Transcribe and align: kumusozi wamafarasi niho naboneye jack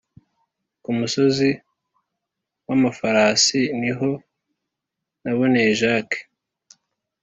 kumusozi 0.83 1.49
wamafarasi 2.67 3.61
niho 3.81 4.09
naboneye 5.23 5.71
jack 5.79 6.07